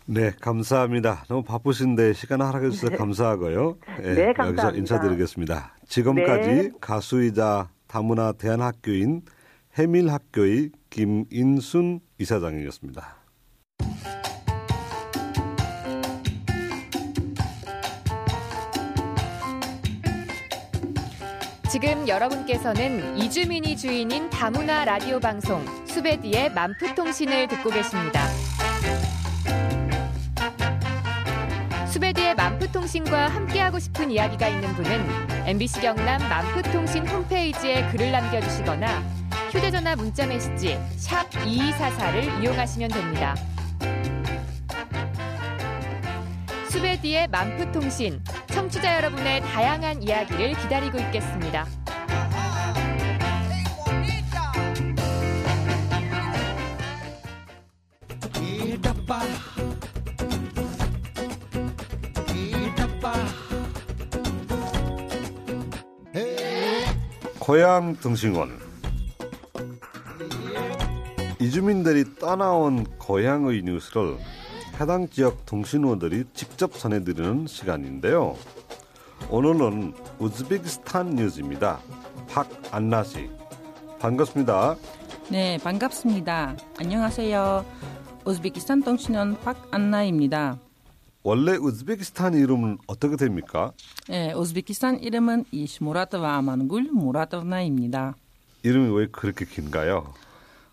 네, 0.08 0.30
감사합니다. 0.40 1.24
너무 1.28 1.42
바쁘신데 1.42 2.12
시간 2.12 2.40
허락해 2.40 2.70
주셔서 2.70 2.96
감사하고요. 2.96 3.76
예, 4.02 4.14
네, 4.14 4.22
여기서 4.28 4.32
감사합니다. 4.34 4.78
인사드리겠습니다. 4.78 5.74
지금까지 5.86 6.48
네. 6.48 6.70
가수이자 6.80 7.70
다문화 7.88 8.32
대한학교인 8.32 9.22
해밀학교의 9.76 10.70
김인순 10.90 12.00
이사장이었습니다. 12.18 13.15
여러분께서는 22.08 23.18
이주민이 23.18 23.76
주인인 23.76 24.30
다문화 24.30 24.84
라디오 24.84 25.18
방송 25.18 25.64
수베디의 25.86 26.52
만프통신을 26.52 27.48
듣고 27.48 27.70
계십니다. 27.70 28.28
수베디의 31.88 32.34
만프통신과 32.34 33.28
함께하고 33.28 33.78
싶은 33.78 34.10
이야기가 34.10 34.48
있는 34.48 34.74
분은 34.74 35.46
MBC 35.46 35.80
경남 35.80 36.20
만프통신 36.28 37.06
홈페이지에 37.08 37.88
글을 37.88 38.12
남겨주시거나 38.12 39.02
휴대전화 39.50 39.96
문자메시지 39.96 40.78
샵 40.96 41.28
2244를 41.30 42.42
이용하시면 42.42 42.90
됩니다. 42.90 43.34
수베디의 46.70 47.28
만프통신 47.28 48.20
청취자 48.48 48.96
여러분의 48.96 49.40
다양한 49.40 50.02
이야기를 50.02 50.54
기다리고 50.60 50.98
있겠습니다. 50.98 51.66
고향 67.46 67.94
등신원 67.94 68.58
이주민들이 71.38 72.04
떠나온 72.18 72.82
고향의 72.98 73.62
뉴스를 73.62 74.18
해당 74.80 75.08
지역 75.08 75.46
통신원들이 75.46 76.24
직접 76.34 76.72
전해드리는 76.72 77.46
시간인데요. 77.46 78.36
오늘은 79.30 79.94
우즈베키스탄 80.18 81.10
뉴스입니다. 81.10 81.78
박안나 82.28 83.04
씨 83.04 83.30
반갑습니다. 84.00 84.74
네, 85.30 85.56
반갑습니다. 85.62 86.56
안녕하세요. 86.80 87.64
우즈베키스탄 88.26 88.82
통신원 88.82 89.38
박안나입니다. 89.40 90.58
원래 91.22 91.56
우즈베키스탄 91.56 92.34
이름은 92.34 92.78
어떻게 92.88 93.14
됩니까? 93.16 93.72
네, 94.08 94.32
우즈베키스탄 94.32 94.98
이름은 94.98 95.44
이시무라트와 95.52 96.34
아만굴 96.34 96.90
무라tov나입니다. 96.92 98.16
이름이 98.64 98.96
왜 98.98 99.06
그렇게 99.06 99.44
긴가요? 99.44 100.12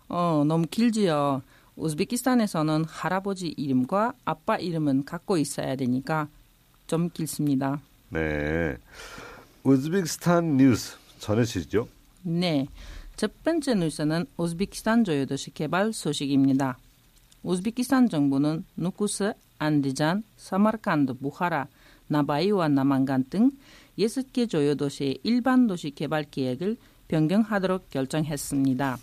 어, 0.08 0.42
너무 0.44 0.66
길지요. 0.68 1.42
우즈베키스탄에서는 1.76 2.86
할아버지 2.86 3.54
이름과 3.56 4.14
아빠 4.24 4.56
이름은 4.56 5.04
갖고 5.04 5.38
있어야 5.38 5.76
되니까 5.76 6.26
좀 6.88 7.08
길습니다. 7.08 7.80
네. 8.10 8.76
우즈베키스탄 9.62 10.56
뉴스 10.56 10.96
전해주시죠. 11.20 11.86
네, 12.22 12.66
첫 13.14 13.30
번째 13.44 13.76
뉴스는 13.76 14.26
우즈베키스탄 14.36 15.04
조요도시 15.04 15.54
개발 15.54 15.92
소식입니다. 15.92 16.78
우즈베키스탄 17.44 18.08
정부는 18.08 18.64
누쿠스, 18.76 19.34
안디잔, 19.58 20.24
사마르칸드, 20.36 21.12
부하라, 21.14 21.68
나바이와 22.08 22.68
나만간 22.68 23.24
등 23.28 23.50
6개 23.98 24.48
조요 24.48 24.74
도시의 24.74 25.18
일반 25.22 25.66
도시 25.66 25.90
개발 25.90 26.24
계획을 26.30 26.76
변경하도록 27.08 27.90
결정했습니다. 27.90 28.98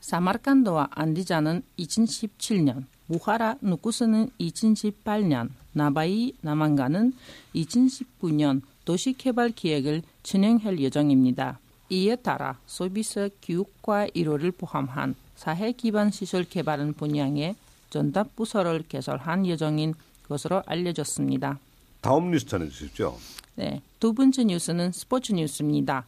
사마르칸드와 0.00 0.88
안디잔은 0.92 1.62
2017년, 1.78 2.84
부하라, 3.08 3.56
누쿠스는 3.60 4.30
2018년, 4.38 5.50
나바이, 5.72 6.32
나만간은 6.42 7.12
2019년 7.56 8.62
도시 8.84 9.14
개발 9.14 9.50
계획을 9.50 10.02
진행할 10.22 10.78
예정입니다. 10.78 11.58
이에 11.90 12.16
따라 12.16 12.58
서비스 12.66 13.30
교육과 13.42 14.06
일호를 14.14 14.52
포함한 14.52 15.16
사회 15.34 15.72
기반 15.72 16.10
시설 16.10 16.44
개발은 16.44 16.94
분야에 16.94 17.56
전담 17.94 18.26
부서를 18.34 18.82
개설한 18.88 19.46
예정인 19.46 19.94
것으로 20.28 20.64
알려졌습니다. 20.66 21.60
다음 22.00 22.32
뉴스 22.32 22.44
전해주십시오. 22.44 23.16
네, 23.54 23.82
두 24.00 24.12
번째 24.12 24.42
뉴스는 24.42 24.90
스포츠 24.90 25.30
뉴스입니다. 25.30 26.04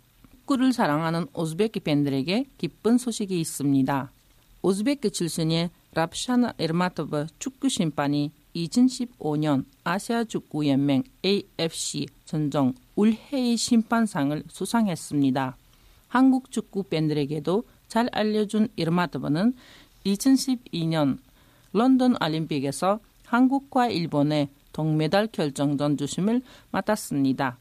축구를 0.46 0.72
사랑하는 0.72 1.28
오즈베키 1.32 1.80
팬들에게 1.80 2.46
기쁜 2.58 2.98
소식이 2.98 3.38
있습니다. 3.38 4.10
오즈베키 4.62 5.12
출신의 5.12 5.70
랍샤나 5.92 6.54
에르마토브 6.58 7.26
축구 7.38 7.68
심판이 7.68 8.32
2015년 8.56 9.64
아시아 9.84 10.24
축구 10.24 10.66
연맹 10.66 11.04
AFC 11.24 12.06
전정 12.24 12.74
올해의 12.96 13.56
심판상을 13.56 14.42
수상했습니다. 14.48 15.56
한국 16.08 16.50
축구 16.50 16.82
팬들에게도 16.82 17.62
잘 17.86 18.08
알려준 18.10 18.70
이르마토브는 18.74 19.54
2012년 20.04 21.18
런던 21.76 22.16
올림픽에서 22.22 23.00
한국과 23.26 23.88
일본의 23.88 24.48
동메달 24.72 25.26
결정전 25.26 25.98
주심을 25.98 26.40
맡았습니다. 26.70 27.58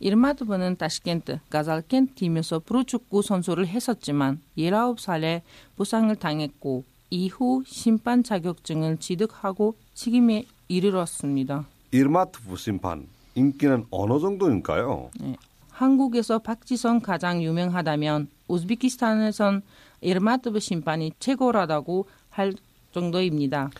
이르마토브는 0.00 0.76
타시켄트, 0.76 1.38
가잘켄 1.50 2.14
팀에서 2.14 2.60
프로축구 2.60 3.20
선수를 3.20 3.68
했었지만 3.68 4.40
19살에 4.56 5.42
부상을 5.76 6.16
당했고 6.16 6.84
이후 7.10 7.62
심판 7.66 8.22
자격증을 8.22 8.96
취득하고 8.96 9.74
책임에 9.92 10.46
이르렀습니다. 10.68 11.66
이르마트프 11.90 12.56
심판 12.56 13.06
인기는 13.34 13.84
어느 13.90 14.18
정도일까요? 14.18 15.10
네. 15.20 15.36
한국에서 15.68 16.38
박지성 16.38 17.00
가장 17.00 17.42
유명하다면 17.42 18.28
우즈베키스탄에선 18.48 19.62
이르마토브 20.00 20.58
심판이 20.58 21.12
최고라다고 21.18 22.06
할 22.30 22.54
정도입니다. 22.92 23.70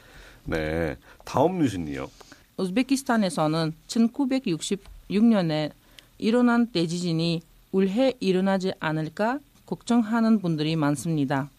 네. 0.45 0.97
다음 1.25 1.59
뉴스는요. 1.59 2.09
우즈베키스탄에서는 2.57 3.73
1966년에 3.87 5.71
일어난 6.19 6.67
대지진이 6.67 7.43
올해 7.73 8.13
일어나지 8.21 8.73
않을까 8.81 9.39
걱정하는 9.67 10.41
분들이 10.41 10.77
많습니다. 10.77 11.51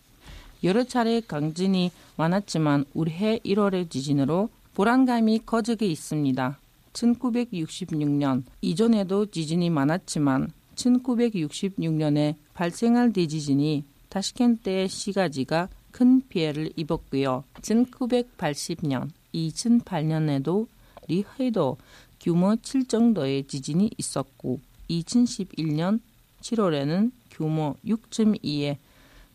여러 0.64 0.84
차례 0.84 1.20
강진이 1.20 1.92
많았지만 2.16 2.86
올해 2.94 3.40
1월의 3.40 3.90
지진으로 3.90 4.50
불안감이 4.76 5.42
커지게 5.46 5.86
있습니다. 5.86 6.58
1966년 6.94 8.44
이전에도 8.62 9.26
지진이 9.26 9.70
많았지만 9.70 10.52
1966년에 10.76 12.36
발생할 12.54 13.14
대지진이 13.14 13.84
타시켄트의 14.10 14.90
시가지가 14.90 15.70
큰 15.94 16.22
피해를 16.28 16.74
입었고요. 16.76 17.46
1980년, 17.62 19.10
2008년에도 19.34 20.68
리해도 21.08 21.78
규모 22.20 22.56
7 22.56 22.88
정도의 22.88 23.46
지진이 23.46 23.92
있었고 23.98 24.60
2011년 24.90 26.02
7월에는 26.42 27.12
규모 27.32 27.76
6.2의 27.86 28.78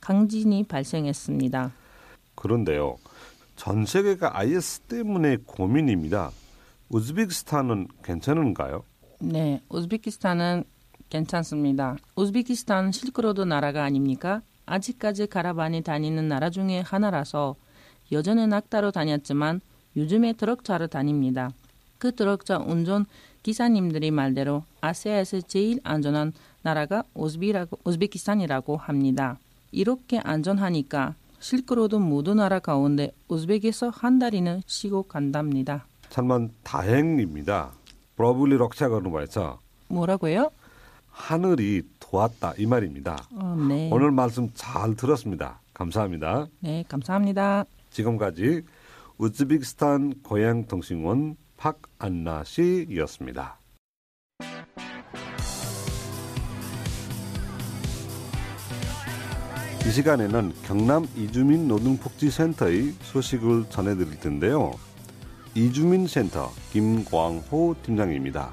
강진이 0.00 0.64
발생했습니다. 0.64 1.72
그런데요. 2.34 2.98
전 3.56 3.86
세계가 3.86 4.38
IS 4.38 4.80
때문에 4.80 5.38
고민입니다. 5.46 6.30
우즈베키스탄은 6.90 7.88
괜찮은가요? 8.02 8.84
네, 9.20 9.60
우즈베키스탄은 9.68 10.64
괜찮습니다. 11.08 11.96
우즈베키스탄 12.16 12.92
실크로드 12.92 13.42
나라가 13.42 13.84
아닙니까? 13.84 14.42
아직까지 14.68 15.26
가라반이 15.26 15.82
다니는 15.82 16.28
나라 16.28 16.50
중에 16.50 16.80
하나라서 16.80 17.56
여전히 18.12 18.46
낙타로 18.46 18.90
다녔지만 18.90 19.60
요즘에 19.96 20.34
트럭차로 20.34 20.87
다닙니다. 20.87 21.50
그 21.98 22.14
트럭차 22.14 22.58
운전 22.58 23.06
기사님들이 23.42 24.10
말대로 24.10 24.62
아시아에서 24.80 25.40
제일 25.42 25.80
안전한 25.82 26.32
나라가 26.62 27.02
우즈비라고, 27.14 27.78
우즈베키스탄이라고 27.84 28.76
합니다. 28.76 29.38
이렇게 29.72 30.18
안전하니까 30.18 31.14
실크로드 31.40 31.96
모든 31.96 32.37
나라 32.37 32.58
가운데 32.58 33.12
우즈벡에서 33.28 33.90
한 33.90 34.18
달이는 34.18 34.62
쉬고 34.66 35.04
간답니다. 35.04 35.87
정말 36.10 36.48
다행입니다. 36.62 37.72
프로블리 38.16 38.56
럭샤가는 38.56 39.10
말이죠. 39.10 39.58
뭐라고요? 39.88 40.50
하늘이 41.18 41.83
도왔다 41.98 42.54
이 42.59 42.64
말입니다. 42.64 43.18
어, 43.33 43.57
네. 43.68 43.90
오늘 43.92 44.12
말씀 44.12 44.48
잘 44.54 44.94
들었습니다. 44.94 45.61
감사합니다. 45.74 46.46
네, 46.61 46.85
감사합니다. 46.88 47.64
지금까지 47.90 48.62
우즈베키스탄 49.18 50.14
고향통신원 50.22 51.37
박안나 51.57 52.44
씨였습니다. 52.44 53.59
이 59.87 59.90
시간에는 59.90 60.52
경남 60.64 61.07
이주민 61.16 61.66
노동복지센터의 61.66 62.92
소식을 63.02 63.70
전해드릴 63.70 64.20
텐데요. 64.20 64.72
이주민센터 65.54 66.52
김광호 66.72 67.74
팀장입니다. 67.83 68.52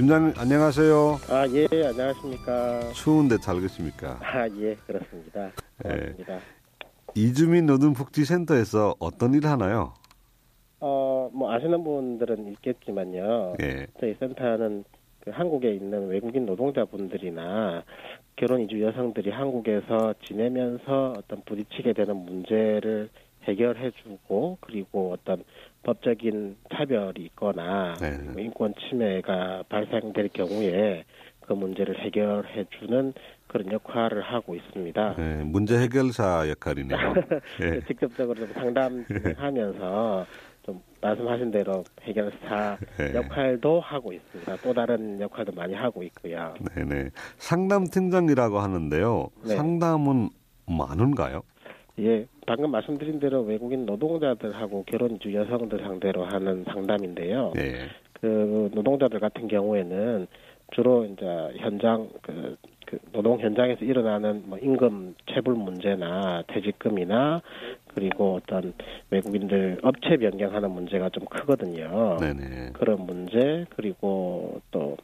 팀장님 0.00 0.32
안녕하세요. 0.38 1.18
아, 1.28 1.46
예, 1.52 1.66
안녕하십니까. 1.86 2.90
추운데 2.94 3.36
잘 3.36 3.60
계십니까? 3.60 4.18
아, 4.22 4.48
예, 4.58 4.74
그렇습니다. 4.86 5.50
예. 5.84 5.88
고맙습니다. 5.90 6.38
이주민 7.14 7.66
노동복지센터에서 7.66 8.94
어떤 8.98 9.34
일 9.34 9.46
하나요? 9.46 9.92
어, 10.80 11.28
뭐, 11.34 11.52
아시는 11.52 11.84
분들은 11.84 12.50
있겠지만요. 12.52 13.56
예. 13.60 13.88
저희 14.00 14.14
센터는 14.14 14.84
그 15.20 15.32
한국에 15.32 15.74
있는 15.74 16.08
외국인 16.08 16.46
노동자분들이나 16.46 17.84
결혼 18.36 18.62
이주 18.62 18.80
여성들이 18.80 19.30
한국에서 19.30 20.14
지내면서 20.24 21.12
어떤 21.18 21.42
부딪히게 21.44 21.92
되는 21.92 22.16
문제를 22.16 23.10
해결해주고 23.44 24.56
그리고 24.62 25.12
어떤 25.12 25.44
법적인 25.82 26.56
차별이 26.74 27.24
있거나 27.26 27.94
네. 28.00 28.18
뭐 28.18 28.40
인권 28.40 28.74
침해가 28.74 29.62
발생될 29.68 30.28
경우에 30.32 31.04
그 31.40 31.52
문제를 31.54 31.98
해결해 31.98 32.64
주는 32.78 33.12
그런 33.48 33.72
역할을 33.72 34.22
하고 34.22 34.54
있습니다. 34.54 35.16
네, 35.16 35.42
문제 35.42 35.78
해결사 35.78 36.48
역할이네요. 36.48 36.96
예. 37.64 37.80
직접적으로 37.88 38.46
좀 38.46 38.52
상담 38.54 39.04
하면서 39.36 40.26
좀 40.62 40.80
말씀하신 41.00 41.50
대로 41.50 41.82
해결사 42.02 42.78
네. 42.98 43.14
역할도 43.14 43.80
하고 43.80 44.12
있습니다. 44.12 44.56
또 44.62 44.72
다른 44.72 45.20
역할도 45.20 45.52
많이 45.52 45.74
하고 45.74 46.02
있고요. 46.04 46.54
네네. 46.74 47.10
상담 47.38 47.86
팀장이라고 47.86 48.60
하는데요. 48.60 49.28
네. 49.42 49.56
상담은 49.56 50.28
많은가요? 50.68 51.42
예, 52.00 52.26
방금 52.46 52.70
말씀드린 52.70 53.20
대로 53.20 53.42
외국인 53.42 53.84
노동자들하고 53.84 54.84
결혼 54.84 55.16
이주 55.16 55.34
여성들 55.34 55.80
상대로 55.80 56.24
하는 56.24 56.64
상담인데요. 56.64 57.52
예. 57.56 57.88
그 58.20 58.70
노동자들 58.74 59.20
같은 59.20 59.48
경우에는 59.48 60.26
주로 60.72 61.04
이제 61.04 61.24
현장 61.58 62.08
그, 62.22 62.56
그 62.86 62.98
노동 63.12 63.38
현장에서 63.40 63.84
일어나는 63.84 64.44
뭐 64.46 64.58
임금 64.58 65.14
체불 65.26 65.54
문제나 65.54 66.44
퇴직금이나 66.46 67.42
그리고 67.88 68.36
어떤 68.36 68.72
외국인들 69.10 69.80
업체 69.82 70.16
변경하는 70.16 70.70
문제가 70.70 71.08
좀 71.10 71.24
크거든요. 71.26 72.16
네네. 72.20 72.70
그런 72.74 73.04
문제 73.04 73.66
그리고 73.70 74.60
또 74.70 74.96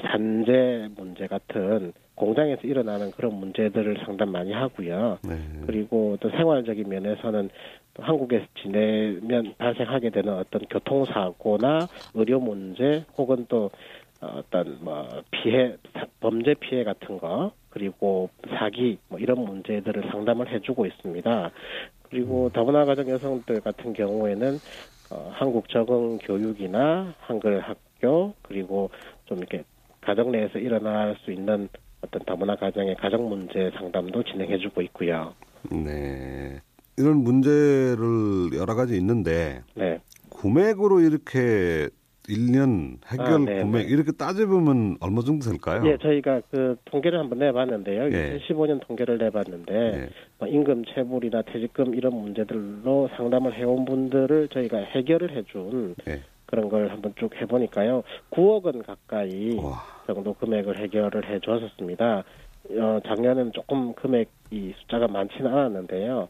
산재 0.00 0.90
문제 0.96 1.26
같은 1.26 1.92
공장에서 2.18 2.62
일어나는 2.62 3.12
그런 3.12 3.34
문제들을 3.34 3.98
상담 4.04 4.30
많이 4.30 4.52
하고요. 4.52 5.18
네. 5.22 5.38
그리고 5.66 6.16
또 6.20 6.28
생활적인 6.30 6.88
면에서는 6.88 7.48
또 7.94 8.02
한국에서 8.02 8.44
지내면 8.62 9.54
발생하게 9.56 10.10
되는 10.10 10.34
어떤 10.34 10.62
교통사고나 10.68 11.88
의료 12.14 12.40
문제 12.40 13.04
혹은 13.16 13.46
또 13.48 13.70
어떤 14.20 14.78
뭐 14.82 15.22
피해 15.30 15.76
사- 15.94 16.06
범죄 16.20 16.54
피해 16.54 16.84
같은 16.84 17.18
거 17.18 17.52
그리고 17.70 18.30
사기 18.58 18.98
뭐 19.08 19.18
이런 19.18 19.40
문제들을 19.44 20.10
상담을 20.10 20.52
해주고 20.52 20.86
있습니다. 20.86 21.50
그리고 22.10 22.50
다문화 22.52 22.84
가정 22.84 23.08
여성들 23.08 23.60
같은 23.60 23.92
경우에는 23.92 24.60
어, 25.10 25.30
한국 25.32 25.68
적응 25.68 26.18
교육이나 26.18 27.14
한글 27.20 27.60
학교 27.60 28.34
그리고 28.42 28.90
좀 29.26 29.38
이렇게 29.38 29.62
가정 30.00 30.32
내에서 30.32 30.58
일어날 30.58 31.16
수 31.24 31.30
있는 31.30 31.68
어떤 32.00 32.24
다문화 32.24 32.56
가정의 32.56 32.96
가정 32.96 33.28
문제 33.28 33.70
상담도 33.76 34.22
진행해주고 34.24 34.82
있고요. 34.82 35.34
네. 35.70 36.60
이런 36.96 37.18
문제를 37.18 38.56
여러 38.56 38.74
가지 38.74 38.96
있는데 38.96 39.62
네. 39.74 40.00
금액으로 40.30 41.00
이렇게 41.00 41.88
1년 42.28 42.98
해결 43.10 43.26
아, 43.26 43.38
네, 43.38 43.62
금액 43.62 43.86
네. 43.86 43.92
이렇게 43.92 44.12
따져보면 44.12 44.98
얼마 45.00 45.22
정도 45.22 45.48
될까요? 45.48 45.82
예, 45.86 45.96
저희가 45.96 46.42
그 46.50 46.76
통계를 46.84 47.18
한번 47.18 47.38
내봤는데요. 47.38 48.04
예. 48.12 48.38
2015년 48.38 48.86
통계를 48.86 49.18
내봤는데 49.18 49.72
네. 49.72 50.08
뭐 50.38 50.46
임금 50.46 50.84
체불이나 50.94 51.42
퇴직금 51.42 51.94
이런 51.94 52.14
문제들로 52.14 53.08
상담을 53.16 53.54
해온 53.54 53.84
분들을 53.86 54.48
저희가 54.48 54.76
해결을 54.78 55.36
해준 55.36 55.94
네. 56.04 56.20
그런 56.46 56.68
걸 56.68 56.90
한번 56.90 57.14
쭉 57.18 57.30
해보니까요. 57.40 58.02
9억 58.30 58.64
원 58.64 58.82
가까이 58.82 59.56
와. 59.56 59.97
정도 60.14 60.32
금액을 60.34 60.78
해결을 60.78 61.28
해주었습니다. 61.28 62.24
어, 62.70 63.00
작년에는 63.06 63.52
조금 63.52 63.94
금액이 63.94 64.74
숫자가 64.78 65.08
많지는 65.08 65.46
않았는데요. 65.46 66.28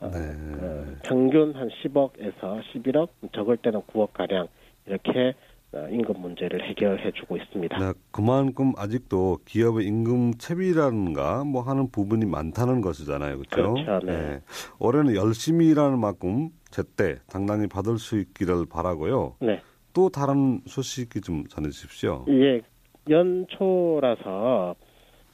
어, 0.00 0.10
네. 0.10 0.18
그 0.52 0.98
평균 1.04 1.54
한 1.54 1.68
10억에서 1.68 2.62
11억, 2.72 3.08
적을 3.32 3.56
때는 3.58 3.80
9억 3.82 4.12
가량 4.12 4.48
이렇게 4.86 5.34
어, 5.72 5.88
임금 5.90 6.20
문제를 6.20 6.68
해결해 6.68 7.10
주고 7.12 7.36
있습니다. 7.36 7.78
네, 7.78 7.92
그만큼 8.10 8.74
아직도 8.76 9.38
기업의 9.46 9.86
임금 9.86 10.34
채비라든가 10.34 11.44
뭐 11.44 11.62
하는 11.62 11.90
부분이 11.90 12.26
많다는 12.26 12.80
것이잖아요. 12.80 13.38
그렇죠? 13.38 13.74
그렇죠, 13.74 14.06
네. 14.06 14.40
올해는 14.78 15.16
열심히 15.16 15.68
일하는 15.68 15.98
만큼 15.98 16.50
제때 16.70 17.16
당당히 17.26 17.66
받을 17.66 17.98
수 17.98 18.18
있기를 18.18 18.66
바라고요. 18.66 19.36
네. 19.40 19.60
또 19.94 20.10
다른 20.10 20.60
소식이 20.66 21.20
좀 21.20 21.46
전해 21.46 21.70
주십시오. 21.70 22.24
예, 22.28 22.60
연초라서 23.08 24.74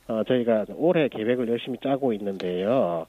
어, 0.08 0.24
저희가 0.24 0.66
올해 0.76 1.08
계획을 1.08 1.48
열심히 1.48 1.78
짜고 1.82 2.12
있는데요. 2.14 3.06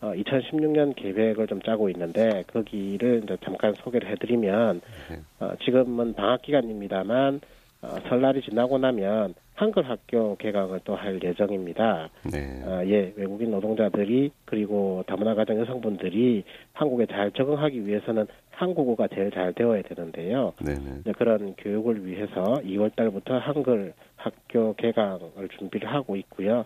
어, 0.00 0.12
2016년 0.14 0.96
계획을 0.96 1.46
좀 1.46 1.60
짜고 1.62 1.90
있는데 1.90 2.42
거기를 2.52 3.22
이제 3.24 3.36
잠깐 3.44 3.74
소개를 3.74 4.08
해드리면 4.10 4.80
네. 5.10 5.20
어, 5.38 5.52
지금은 5.64 6.14
방학 6.14 6.42
기간입니다만 6.42 7.40
어, 7.82 7.88
설날이 8.08 8.42
지나고 8.42 8.78
나면 8.78 9.34
한글 9.60 9.86
학교 9.90 10.36
개강을 10.36 10.80
또 10.84 10.94
할 10.94 11.22
예정입니다. 11.22 12.08
네. 12.32 12.62
아, 12.64 12.82
예, 12.86 13.12
외국인 13.14 13.50
노동자들이 13.50 14.30
그리고 14.46 15.04
다문화 15.06 15.34
가정 15.34 15.58
여성분들이 15.60 16.44
한국에 16.72 17.04
잘 17.04 17.30
적응하기 17.32 17.86
위해서는 17.86 18.26
한국어가 18.50 19.06
제일 19.08 19.30
잘 19.30 19.52
되어야 19.52 19.82
되는데요. 19.82 20.54
네네. 20.64 21.00
이제 21.00 21.12
그런 21.12 21.54
교육을 21.56 22.06
위해서 22.06 22.42
2월 22.64 22.96
달부터 22.96 23.36
한글 23.36 23.92
학교 24.16 24.72
개강을 24.74 25.48
준비를 25.58 25.92
하고 25.92 26.16
있고요. 26.16 26.64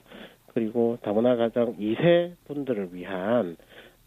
그리고 0.53 0.97
다문화 1.03 1.35
가정 1.35 1.77
2세 1.77 2.35
분들을 2.47 2.91
위한 2.93 3.57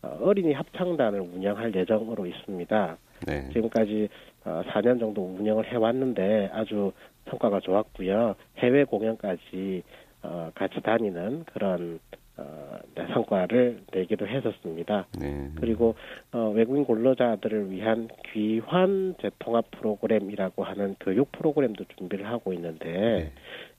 어, 0.02 0.17
어린이 0.21 0.54
합창단을 0.54 1.19
운영할 1.19 1.76
예정으로 1.76 2.26
있습니다. 2.26 2.97
네. 3.28 3.50
지금까지 3.52 4.08
어, 4.45 4.62
4년 4.67 5.00
정도 5.00 5.26
운영을 5.26 5.65
해왔는데 5.71 6.52
아주 6.54 6.93
성과가 7.30 7.60
좋았고요. 7.62 8.36
해외 8.58 8.84
공연까지 8.84 9.84
어, 10.24 10.52
같이 10.56 10.82
다니는 10.82 11.46
그런 11.46 12.00
어, 12.38 12.78
네, 12.96 13.08
성과를 13.13 13.82
내기도 13.92 14.28
했었습니다. 14.28 15.08
네. 15.20 15.50
그리고 15.56 15.96
어, 16.32 16.50
외국인 16.50 16.86
근로자들을 16.86 17.72
위한 17.72 18.08
귀환 18.32 19.16
재통합 19.22 19.72
프로그램이라고 19.72 20.63
하는 20.63 20.96
교육 21.00 21.32
프로그램도 21.32 21.86
준비를 21.98 22.28
하고 22.28 22.54
있는데 22.54 23.32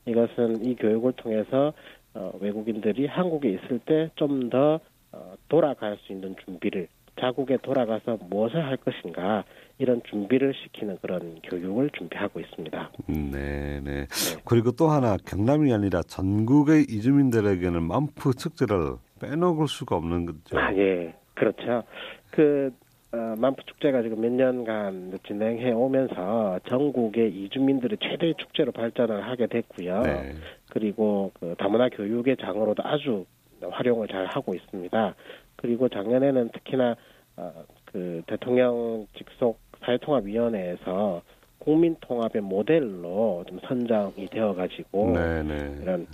이것은 0.06 0.64
이 0.64 0.74
교육을 0.74 1.12
통해서 1.12 1.72
어, 2.14 2.32
외국인들이 2.40 3.06
한국에 3.06 3.50
있을 3.50 3.78
때 3.80 4.10
좀 4.16 4.50
더 4.50 4.80
어, 5.12 5.34
돌아갈 5.48 5.96
수 5.98 6.12
있는 6.12 6.34
준비를 6.44 6.88
자국에 7.20 7.58
돌아가서 7.62 8.18
무엇을 8.28 8.64
할 8.64 8.76
것인가 8.76 9.44
이런 9.78 10.02
준비를 10.10 10.54
시키는 10.54 10.98
그런 11.00 11.40
교육을 11.44 11.90
준비하고 11.90 12.40
있습니다. 12.40 12.90
네, 13.06 13.80
네. 13.80 14.06
그리고 14.44 14.72
또 14.72 14.88
하나 14.88 15.16
경남이 15.16 15.72
아니라 15.72 16.02
전국의 16.02 16.86
이주민들에게는 16.88 17.82
만프 17.82 18.34
축제를 18.34 18.96
빼놓을 19.20 19.68
수가 19.68 19.96
없는 19.96 20.26
거죠. 20.26 20.58
아, 20.58 20.74
예. 20.74 21.14
그렇죠. 21.34 21.84
그, 22.30 22.72
어, 23.12 23.34
만푸 23.38 23.62
축제가 23.66 24.02
지금 24.02 24.20
몇 24.20 24.32
년간 24.32 25.18
진행해 25.26 25.70
오면서 25.70 26.58
전국의 26.68 27.32
이주민들의 27.32 27.98
최대의 28.02 28.34
축제로 28.36 28.72
발전을 28.72 29.26
하게 29.28 29.46
됐고요. 29.46 30.02
네. 30.02 30.34
그리고 30.70 31.30
그 31.38 31.54
다문화 31.56 31.88
교육의 31.88 32.36
장으로도 32.38 32.82
아주 32.84 33.24
활용을 33.62 34.08
잘 34.08 34.26
하고 34.26 34.54
있습니다. 34.54 35.14
그리고 35.56 35.88
작년에는 35.88 36.50
특히나 36.50 36.96
어, 37.36 37.52
그 37.92 38.22
대통령 38.26 39.06
직속 39.16 39.58
사회통합위원회에서 39.84 41.22
국민통합의 41.58 42.42
모델로 42.42 43.44
좀 43.48 43.58
선정이 43.66 44.26
되어가지고 44.30 45.10
네, 45.12 45.42
네. 45.42 45.78
이런 45.82 46.06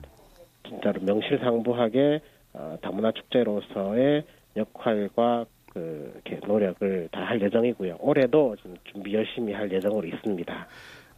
진짜로 0.69 1.01
명실상부하게 1.03 2.21
어, 2.55 2.77
다문화 2.83 3.13
축제로서의 3.13 4.25
역할과 4.57 5.47
그 5.73 6.13
이렇게 6.25 6.47
노력을 6.47 7.09
다 7.11 7.21
할 7.25 7.41
예정이고요. 7.43 7.97
올해도 8.01 8.57
좀 8.63 8.77
준비 8.85 9.15
열심히 9.15 9.53
할 9.53 9.71
예정으로 9.73 10.07
있습니다. 10.07 10.67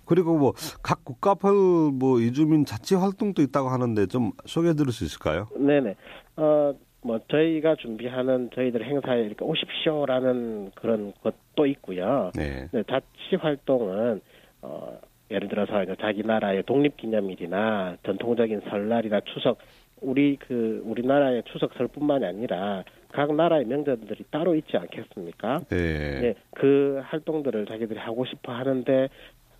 그리고 0.07 0.38
뭐 0.38 0.53
각 0.83 1.05
국가별 1.05 1.53
뭐 1.92 2.21
이주민 2.21 2.64
자치 2.64 2.95
활동도 2.95 3.42
있다고 3.42 3.69
하는데 3.69 4.07
좀 4.07 4.31
소개해 4.47 4.75
드릴 4.75 4.92
수 4.92 5.05
있을까요? 5.05 5.49
네네. 5.57 5.95
어, 6.37 6.73
뭐 7.07 7.21
저희가 7.29 7.77
준비하는 7.77 8.51
저희들 8.53 8.85
행사에 8.85 9.23
이렇게 9.23 9.45
오십시오라는 9.45 10.73
그런 10.75 11.12
것도 11.23 11.66
있고요. 11.66 12.33
네. 12.35 12.69
네, 12.73 12.83
자치 12.90 13.37
활동은 13.38 14.21
어, 14.62 14.99
예를 15.31 15.49
들어서 15.49 15.83
이제 15.85 15.95
자기 16.01 16.23
나라의 16.25 16.64
독립기념일이나 16.64 17.99
전통적인 18.05 18.62
설날이나 18.69 19.21
추석 19.21 19.59
우리 20.01 20.37
그 20.37 20.83
우리나라의 20.85 21.45
추석설뿐만이 21.45 22.27
아니라 22.27 22.85
각 23.12 23.35
나라의 23.35 23.64
명절들이 23.64 24.25
따로 24.31 24.55
있지 24.55 24.77
않겠습니까? 24.77 25.61
네. 25.71 25.77
예, 26.23 26.35
그 26.55 27.01
활동들을 27.05 27.66
자기들이 27.66 27.99
하고 27.99 28.27
싶어 28.27 28.53
하는데 28.53 29.09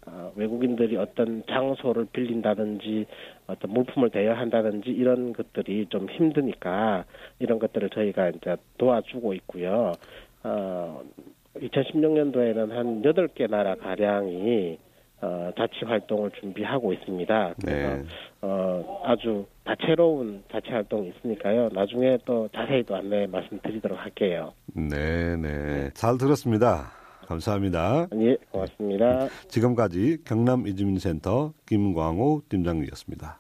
어, 0.07 0.33
외국인들이 0.37 0.97
어떤 0.97 1.43
장소를 1.49 2.07
빌린다든지 2.13 3.07
어떤 3.49 3.71
물품을 3.73 4.11
대여한다든지 4.11 4.91
이런 4.91 5.33
것들이 5.33 5.87
좀 5.89 6.09
힘드니까 6.09 7.05
이런 7.39 7.59
것들을 7.59 7.91
저희가 7.91 8.31
이제 8.31 8.57
도와주고 8.79 9.35
있고요. 9.35 9.93
어, 10.45 11.03
2016년도에는 11.57 12.71
한 12.71 13.03
8개 13.03 13.51
나라 13.51 13.75
가량이 13.75 14.79
어, 15.23 15.51
자치 15.57 15.85
활동을 15.85 16.31
준비하고 16.33 16.93
있습니다. 16.93 17.55
그래서 17.61 17.97
네. 17.97 18.05
어, 18.43 19.03
아주 19.05 19.47
다채로운 19.65 20.45
자치 20.53 20.71
활동이 20.71 21.09
있으니까요. 21.17 21.71
나중에 21.73 22.19
또 22.27 22.49
자세히 22.55 22.83
또 22.85 22.97
안내 22.97 23.27
말씀드리도록 23.27 23.99
할게요. 23.99 24.53
네, 24.75 25.37
네. 25.37 25.91
잘 25.95 26.19
들었습니다. 26.19 27.06
감사합니다. 27.27 28.07
예, 28.15 28.37
고맙습니다. 28.51 29.29
지금까지 29.49 30.19
경남 30.25 30.67
이주민센터 30.67 31.53
김광호 31.67 32.43
팀장이었습니다. 32.49 33.39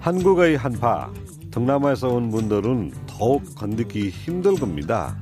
한국의 0.00 0.56
한파, 0.56 1.10
동남아에서 1.50 2.08
온 2.08 2.30
분들은 2.30 2.92
더욱 3.06 3.42
건드기 3.56 4.10
힘들 4.10 4.54
겁니다. 4.54 5.16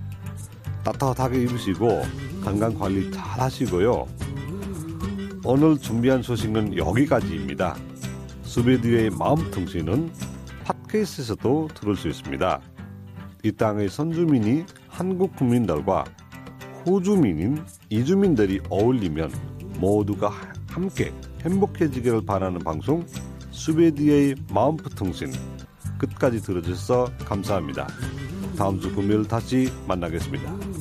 따뜻하게 0.85 1.43
입으시고 1.43 2.03
건강 2.43 2.75
관리 2.75 3.11
잘 3.11 3.41
하시고요. 3.41 4.07
오늘 5.45 5.79
준비한 5.79 6.23
소식은 6.23 6.77
여기까지입니다. 6.77 7.77
수베드의 8.43 9.11
마음 9.11 9.51
통신은 9.51 10.11
팟캐스트에서도 10.65 11.69
들을 11.75 11.97
수 11.97 12.09
있습니다. 12.09 12.61
이 13.45 13.53
땅의 13.53 13.89
선주민이 13.89 14.65
한국 14.89 15.35
국민들과 15.37 16.05
호주민인 16.87 17.65
이주민들이 17.89 18.61
어울리면 18.69 19.33
모두가 19.79 20.31
함께 20.69 21.13
행복해지기를 21.43 22.25
바라는 22.25 22.61
방송 22.61 23.05
수베디의 23.51 24.35
마음부통신 24.53 25.33
끝까지 25.99 26.41
들어주셔서 26.43 27.13
감사합니다. 27.25 27.87
다음 28.57 28.81
주 28.81 28.95
금요일 28.95 29.27
다시 29.27 29.69
만나겠습니다. 29.87 30.74